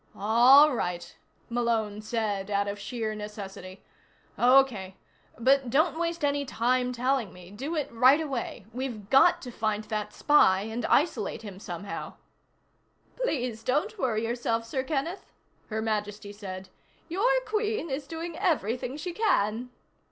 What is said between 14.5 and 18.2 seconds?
Sir Kenneth," Her Majesty said. "Your Queen is